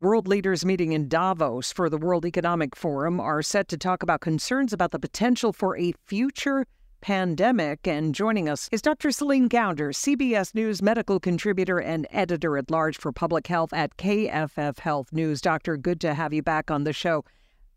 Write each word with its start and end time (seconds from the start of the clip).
World 0.00 0.28
leaders 0.28 0.64
meeting 0.64 0.92
in 0.92 1.08
Davos 1.08 1.72
for 1.72 1.90
the 1.90 1.98
World 1.98 2.24
Economic 2.24 2.76
Forum 2.76 3.18
are 3.18 3.42
set 3.42 3.66
to 3.66 3.76
talk 3.76 4.00
about 4.00 4.20
concerns 4.20 4.72
about 4.72 4.92
the 4.92 4.98
potential 5.00 5.52
for 5.52 5.76
a 5.76 5.92
future 6.06 6.66
pandemic. 7.00 7.84
And 7.88 8.14
joining 8.14 8.48
us 8.48 8.68
is 8.70 8.80
Dr. 8.80 9.10
Celine 9.10 9.48
Gounder, 9.48 9.88
CBS 9.88 10.54
News 10.54 10.80
medical 10.80 11.18
contributor 11.18 11.80
and 11.80 12.06
editor 12.12 12.56
at 12.56 12.70
large 12.70 12.96
for 12.96 13.10
public 13.10 13.48
health 13.48 13.72
at 13.72 13.96
KFF 13.96 14.78
Health 14.78 15.12
News. 15.12 15.40
Doctor, 15.40 15.76
good 15.76 16.00
to 16.02 16.14
have 16.14 16.32
you 16.32 16.44
back 16.44 16.70
on 16.70 16.84
the 16.84 16.92
show. 16.92 17.24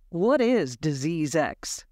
What 0.09 0.41
is 0.41 0.77
Disease 0.77 1.33
X? 1.33 1.85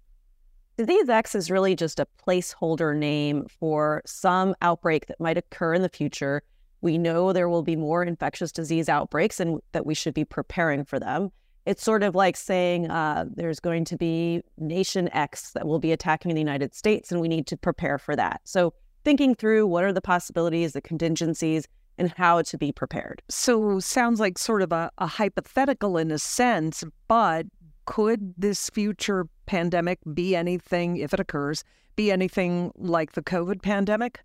Disease 0.76 1.08
X 1.08 1.34
is 1.34 1.50
really 1.50 1.74
just 1.74 1.98
a 1.98 2.06
placeholder 2.24 2.96
name 2.96 3.46
for 3.58 4.00
some 4.06 4.54
outbreak 4.62 5.06
that 5.06 5.18
might 5.18 5.38
occur 5.38 5.74
in 5.74 5.82
the 5.82 5.88
future 5.88 6.44
we 6.80 6.98
know 6.98 7.32
there 7.32 7.48
will 7.48 7.62
be 7.62 7.76
more 7.76 8.02
infectious 8.02 8.52
disease 8.52 8.88
outbreaks 8.88 9.40
and 9.40 9.60
that 9.72 9.86
we 9.86 9.94
should 9.94 10.14
be 10.14 10.24
preparing 10.24 10.84
for 10.84 10.98
them. 10.98 11.30
It's 11.66 11.82
sort 11.82 12.02
of 12.02 12.14
like 12.14 12.36
saying 12.36 12.90
uh, 12.90 13.26
there's 13.34 13.60
going 13.60 13.84
to 13.86 13.96
be 13.96 14.42
nation 14.58 15.10
X 15.12 15.52
that 15.52 15.66
will 15.66 15.78
be 15.78 15.92
attacking 15.92 16.34
the 16.34 16.40
United 16.40 16.74
States, 16.74 17.12
and 17.12 17.20
we 17.20 17.28
need 17.28 17.46
to 17.48 17.56
prepare 17.56 17.98
for 17.98 18.16
that. 18.16 18.40
So, 18.44 18.72
thinking 19.04 19.34
through 19.34 19.66
what 19.66 19.84
are 19.84 19.92
the 19.92 20.00
possibilities, 20.00 20.72
the 20.72 20.80
contingencies, 20.80 21.68
and 21.98 22.12
how 22.16 22.42
to 22.42 22.58
be 22.58 22.72
prepared. 22.72 23.22
So, 23.28 23.78
sounds 23.78 24.20
like 24.20 24.38
sort 24.38 24.62
of 24.62 24.72
a, 24.72 24.90
a 24.98 25.06
hypothetical 25.06 25.98
in 25.98 26.10
a 26.10 26.18
sense, 26.18 26.82
but 27.08 27.46
could 27.84 28.34
this 28.38 28.70
future 28.70 29.26
pandemic 29.44 29.98
be 30.14 30.34
anything, 30.34 30.96
if 30.96 31.12
it 31.12 31.20
occurs, 31.20 31.62
be 31.94 32.10
anything 32.10 32.72
like 32.76 33.12
the 33.12 33.22
COVID 33.22 33.62
pandemic? 33.62 34.20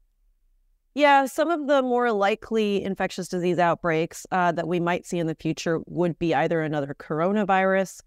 Yeah, 0.96 1.26
some 1.26 1.52
of 1.52 1.68
the 1.68 1.82
more 1.82 2.10
likely 2.14 2.82
infectious 2.82 3.28
disease 3.28 3.60
outbreaks 3.60 4.26
uh, 4.32 4.54
that 4.54 4.66
we 4.66 4.80
might 4.80 5.06
see 5.06 5.20
in 5.20 5.28
the 5.28 5.36
future 5.36 5.82
would 5.88 6.18
be 6.18 6.34
either 6.34 6.62
another 6.62 6.96
coronavirus 6.98 8.00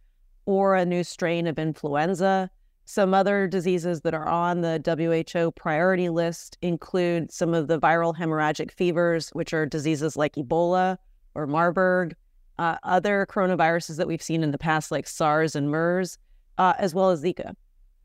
or 0.46 0.74
a 0.74 0.87
new 0.87 1.05
strain 1.05 1.46
of 1.46 1.59
influenza. 1.59 2.51
Some 2.87 3.13
other 3.13 3.46
diseases 3.46 4.01
that 4.01 4.15
are 4.15 4.26
on 4.26 4.63
the 4.63 4.80
WHO 4.82 5.51
priority 5.51 6.09
list 6.09 6.57
include 6.63 7.30
some 7.30 7.52
of 7.52 7.68
the 7.68 7.79
viral 7.79 8.16
hemorrhagic 8.16 8.73
fevers, 8.73 9.29
which 9.35 9.52
are 9.52 9.66
diseases 9.66 10.16
like 10.16 10.37
Ebola 10.37 10.96
or 11.35 11.46
Marburg, 11.46 12.16
uh, 12.59 12.79
other 12.85 13.26
coronaviruses 13.29 13.98
that 13.98 14.09
we've 14.09 14.23
seen 14.23 14.43
in 14.43 14.51
the 14.51 14.57
past, 14.57 14.91
like 14.91 15.07
SARS 15.07 15.54
and 15.54 15.70
MERS, 15.70 16.16
uh, 16.57 16.73
as 16.79 16.95
well 16.95 17.10
as 17.10 17.23
Zika. 17.23 17.52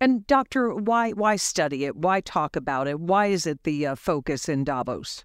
And 0.04 0.28
doctor, 0.28 0.74
why 0.74 1.12
why 1.12 1.38
study 1.38 1.86
it? 1.86 1.96
Why 1.96 2.20
talk 2.20 2.58
about 2.58 2.90
it? 2.90 3.00
Why 3.00 3.28
is 3.28 3.48
it 3.48 3.64
the 3.64 3.88
uh, 3.88 3.96
focus 3.96 4.50
in 4.50 4.66
Davos? 4.66 5.24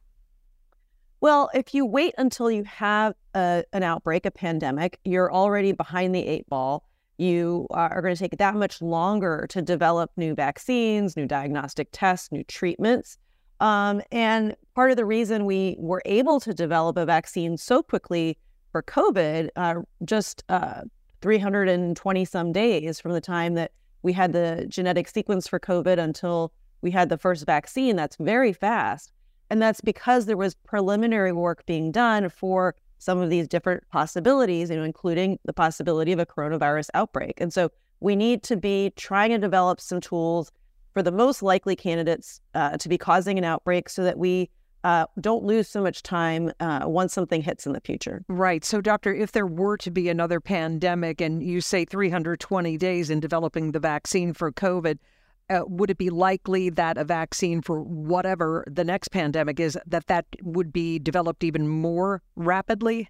Well, 1.20 1.50
if 1.52 1.74
you 1.74 1.84
wait 1.84 2.14
until 2.16 2.48
you 2.48 2.62
have 2.62 3.14
a, 3.34 3.64
an 3.72 3.82
outbreak, 3.82 4.24
a 4.24 4.30
pandemic, 4.30 5.00
you're 5.04 5.32
already 5.32 5.72
behind 5.72 6.14
the 6.14 6.24
eight 6.24 6.48
ball. 6.48 6.84
You 7.16 7.66
are 7.72 8.00
going 8.00 8.14
to 8.14 8.20
take 8.20 8.38
that 8.38 8.54
much 8.54 8.80
longer 8.80 9.48
to 9.50 9.60
develop 9.60 10.12
new 10.16 10.36
vaccines, 10.36 11.16
new 11.16 11.26
diagnostic 11.26 11.88
tests, 11.90 12.30
new 12.30 12.44
treatments. 12.44 13.18
Um, 13.58 14.00
and 14.12 14.54
part 14.76 14.92
of 14.92 14.96
the 14.96 15.04
reason 15.04 15.44
we 15.44 15.74
were 15.80 16.02
able 16.04 16.38
to 16.38 16.54
develop 16.54 16.96
a 16.98 17.04
vaccine 17.04 17.56
so 17.56 17.82
quickly 17.82 18.38
for 18.70 18.84
COVID, 18.84 19.48
uh, 19.56 19.80
just 20.04 20.44
uh, 20.48 20.82
320 21.20 22.24
some 22.24 22.52
days 22.52 23.00
from 23.00 23.10
the 23.10 23.20
time 23.20 23.54
that 23.54 23.72
we 24.02 24.12
had 24.12 24.32
the 24.32 24.66
genetic 24.68 25.08
sequence 25.08 25.48
for 25.48 25.58
COVID 25.58 25.98
until 25.98 26.52
we 26.82 26.91
had 26.91 27.08
the 27.08 27.18
first 27.18 27.44
vaccine. 27.46 27.96
That's 27.96 28.16
very 28.16 28.52
fast. 28.52 29.12
And 29.50 29.60
that's 29.60 29.80
because 29.80 30.27
there 30.27 30.36
was 30.36 30.55
preliminary 30.55 31.32
work 31.32 31.64
being 31.66 31.90
done 31.90 32.28
for 32.28 32.74
some 32.98 33.18
of 33.20 33.30
these 33.30 33.48
different 33.48 33.84
possibilities, 33.90 34.70
you 34.70 34.77
know, 34.77 34.82
including 34.82 35.38
the 35.44 35.52
possibility 35.52 36.12
of 36.12 36.18
a 36.18 36.27
coronavirus 36.27 36.88
outbreak. 36.94 37.40
And 37.40 37.52
so 37.52 37.70
we 38.00 38.16
need 38.16 38.42
to 38.44 38.56
be 38.56 38.92
trying 38.96 39.30
to 39.30 39.38
develop 39.38 39.80
some 39.80 40.00
tools 40.00 40.52
for 40.92 41.02
the 41.02 41.12
most 41.12 41.42
likely 41.42 41.77
candidates 41.77 42.40
uh, 42.55 42.77
to 42.77 42.89
be 42.89 42.98
causing 42.98 43.39
an 43.39 43.44
outbreak 43.44 43.89
so 43.89 44.05
that 44.05 44.18
we 44.18 44.50
uh, 44.84 45.06
don't 45.20 45.44
lose 45.44 45.68
so 45.68 45.83
much 45.83 46.02
time 46.02 46.52
uh, 46.61 46.83
once 46.84 47.12
something 47.12 47.42
hits 47.42 47.66
in 47.66 47.72
the 47.72 47.80
future. 47.80 48.24
Right. 48.28 48.64
So, 48.64 48.80
doctor, 48.80 49.12
if 49.14 49.33
there 49.33 49.46
were 49.46 49.77
to 49.78 49.90
be 49.90 50.08
another 50.08 50.40
pandemic 50.40 51.20
and 51.20 51.42
you 51.42 51.61
say 51.61 51.84
320 51.84 52.77
days 52.77 53.11
in 53.11 53.20
developing 53.20 53.72
the 53.72 53.80
vaccine 53.80 54.33
for 54.33 54.52
COVID, 54.52 54.98
uh, 55.50 55.61
would 55.67 55.90
it 55.90 55.98
be 55.98 56.11
likely 56.11 56.70
that 56.70 56.98
a 56.98 57.05
vaccine 57.05 57.62
for 57.62 57.80
whatever 57.83 58.64
the 58.70 58.84
next 58.84 59.08
pandemic 59.08 59.58
is 59.58 59.78
that 59.86 60.06
that 60.06 60.27
would 60.42 60.72
be 60.72 60.98
developed 60.98 61.42
even 61.42 61.68
more 61.68 62.22
rapidly? 62.36 63.08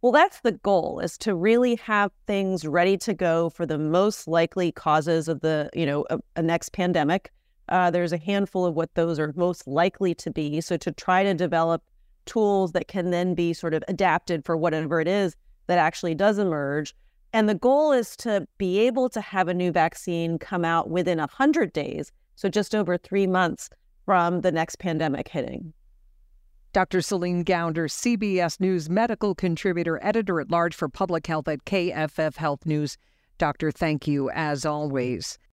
Well, 0.00 0.12
that's 0.12 0.40
the 0.40 0.52
goal 0.52 1.00
is 1.00 1.18
to 1.18 1.34
really 1.34 1.74
have 1.76 2.12
things 2.26 2.64
ready 2.64 2.96
to 2.98 3.14
go 3.14 3.50
for 3.50 3.66
the 3.66 3.78
most 3.78 4.28
likely 4.28 4.70
causes 4.70 5.28
of 5.28 5.40
the, 5.40 5.70
you 5.74 5.84
know, 5.84 6.06
a, 6.08 6.20
a 6.36 6.42
next 6.42 6.72
pandemic. 6.72 7.32
Uh, 7.68 7.90
there's 7.90 8.12
a 8.12 8.18
handful 8.18 8.64
of 8.64 8.74
what 8.74 8.94
those 8.94 9.18
are 9.18 9.32
most 9.36 9.66
likely 9.66 10.14
to 10.16 10.30
be. 10.30 10.60
So 10.60 10.76
to 10.78 10.92
try 10.92 11.22
to 11.22 11.34
develop 11.34 11.82
tools 12.26 12.72
that 12.72 12.88
can 12.88 13.10
then 13.10 13.34
be 13.34 13.52
sort 13.52 13.74
of 13.74 13.82
adapted 13.88 14.44
for 14.44 14.56
whatever 14.56 15.00
it 15.00 15.08
is 15.08 15.34
that 15.66 15.78
actually 15.78 16.14
does 16.14 16.38
emerge. 16.38 16.94
And 17.32 17.48
the 17.48 17.54
goal 17.54 17.92
is 17.92 18.16
to 18.18 18.46
be 18.56 18.78
able 18.80 19.08
to 19.10 19.20
have 19.20 19.48
a 19.48 19.54
new 19.54 19.70
vaccine 19.70 20.38
come 20.38 20.64
out 20.64 20.88
within 20.88 21.18
100 21.18 21.72
days, 21.72 22.10
so 22.36 22.48
just 22.48 22.74
over 22.74 22.96
three 22.96 23.26
months 23.26 23.68
from 24.06 24.40
the 24.40 24.52
next 24.52 24.78
pandemic 24.78 25.28
hitting. 25.28 25.72
Dr. 26.72 27.00
Celine 27.00 27.44
Gounder, 27.44 27.88
CBS 27.88 28.60
News 28.60 28.88
medical 28.88 29.34
contributor, 29.34 29.98
editor 30.02 30.40
at 30.40 30.50
large 30.50 30.74
for 30.74 30.88
public 30.88 31.26
health 31.26 31.48
at 31.48 31.64
KFF 31.64 32.36
Health 32.36 32.64
News. 32.64 32.96
Doctor, 33.38 33.70
thank 33.70 34.06
you 34.06 34.30
as 34.30 34.64
always. 34.64 35.38